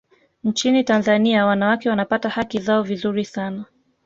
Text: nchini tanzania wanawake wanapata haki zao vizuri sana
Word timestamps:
nchini 0.43 0.83
tanzania 0.83 1.45
wanawake 1.45 1.89
wanapata 1.89 2.29
haki 2.29 2.59
zao 2.59 2.83
vizuri 2.83 3.25
sana 3.25 3.65